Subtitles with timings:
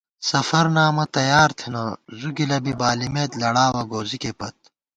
[0.29, 1.83] سفرنامہ تیار تھنہ
[2.19, 4.57] زُو گِلہ بی بالِمېت لڑاوَہ گوزِکےپت